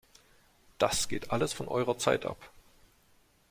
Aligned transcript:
Das 0.79 1.09
geht 1.09 1.29
alles 1.29 1.53
von 1.53 1.67
eurer 1.67 1.95
Zeit 1.95 2.25
ab! 2.25 2.51